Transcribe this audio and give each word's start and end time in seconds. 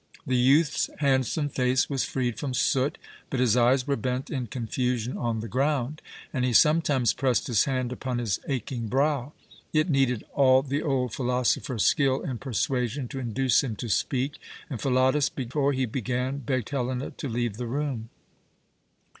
The 0.25 0.35
youth's 0.35 0.89
handsome 0.97 1.49
face 1.49 1.87
was 1.87 2.05
freed 2.05 2.39
from 2.39 2.55
soot, 2.55 2.97
but 3.29 3.39
his 3.39 3.55
eyes 3.55 3.85
were 3.85 3.95
bent 3.95 4.31
in 4.31 4.47
confusion 4.47 5.15
on 5.15 5.41
the 5.41 5.47
ground, 5.47 6.01
and 6.33 6.43
he 6.43 6.53
sometimes 6.53 7.13
pressed 7.13 7.45
his 7.45 7.65
hand 7.65 7.91
upon 7.91 8.17
his 8.17 8.39
aching 8.47 8.87
brow. 8.87 9.33
It 9.73 9.91
needed 9.91 10.23
all 10.33 10.63
the 10.63 10.81
old 10.81 11.13
philosopher's 11.13 11.85
skill 11.85 12.21
in 12.23 12.39
persuasion 12.39 13.09
to 13.09 13.19
induce 13.19 13.63
him 13.63 13.75
to 13.75 13.89
speak, 13.89 14.39
and 14.71 14.81
Philotas, 14.81 15.29
before 15.29 15.71
he 15.71 15.85
began, 15.85 16.39
begged 16.39 16.69
Helena 16.69 17.11
to 17.17 17.29
leave 17.29 17.57
the 17.57 17.67
room. 17.67 18.09